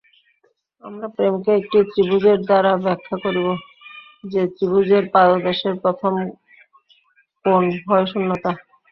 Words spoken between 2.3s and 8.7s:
দ্বারা ব্যাখ্যা করিব, যে ত্রিভুজের পাদদেশের প্রথম কোণ ভয়শূন্যতা।